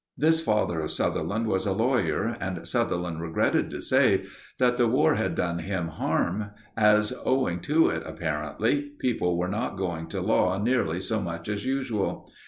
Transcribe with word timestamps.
This 0.17 0.41
father 0.41 0.79
of 0.79 0.89
Sutherland 0.89 1.45
was 1.45 1.67
a 1.67 1.73
lawyer, 1.73 2.35
and 2.41 2.67
Sutherland 2.67 3.21
regretted 3.21 3.69
to 3.69 3.81
say 3.81 4.25
that 4.57 4.77
the 4.77 4.87
War 4.87 5.13
had 5.13 5.35
done 5.35 5.59
him 5.59 5.89
harm 5.89 6.49
as, 6.75 7.13
owing 7.23 7.59
to 7.69 7.89
it 7.89 8.01
apparently, 8.03 8.81
people 8.97 9.37
were 9.37 9.47
not 9.47 9.77
going 9.77 10.07
to 10.07 10.19
law 10.19 10.57
nearly 10.57 11.01
so 11.01 11.21
much 11.21 11.47
as 11.47 11.67
usual. 11.67 12.31